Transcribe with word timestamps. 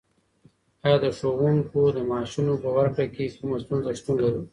ایا 0.85 0.97
د 1.03 1.05
ښوونکو 1.17 1.81
د 1.95 1.97
معاشونو 2.09 2.53
په 2.63 2.69
ورکړه 2.77 3.05
کې 3.13 3.25
کومه 3.39 3.57
ستونزه 3.63 3.91
شتون 3.99 4.15
لري؟ 4.23 4.41